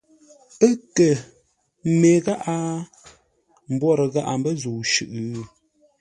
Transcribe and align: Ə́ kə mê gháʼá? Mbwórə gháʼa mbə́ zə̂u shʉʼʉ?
Ə́ 0.67 0.71
kə 0.95 1.07
mê 1.99 2.11
gháʼá? 2.25 2.55
Mbwórə 3.73 4.05
gháʼa 4.13 4.33
mbə́ 4.39 4.53
zə̂u 4.61 4.79
shʉʼʉ? 4.91 5.19